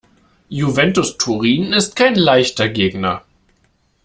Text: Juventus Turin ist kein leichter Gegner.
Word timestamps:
Juventus 0.49 1.15
Turin 1.15 1.73
ist 1.73 1.95
kein 1.95 2.15
leichter 2.15 2.69
Gegner. 2.69 3.23